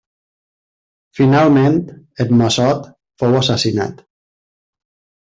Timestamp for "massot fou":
2.39-3.37